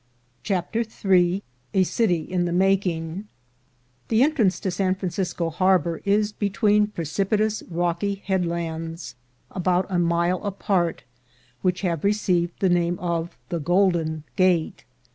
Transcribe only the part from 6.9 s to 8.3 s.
precipitous rocky